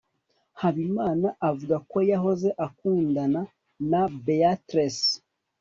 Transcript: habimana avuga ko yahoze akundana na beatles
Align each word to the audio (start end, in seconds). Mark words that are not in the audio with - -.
habimana 0.61 1.27
avuga 1.49 1.75
ko 1.89 1.97
yahoze 2.11 2.49
akundana 2.65 3.41
na 3.89 4.01
beatles 4.25 4.97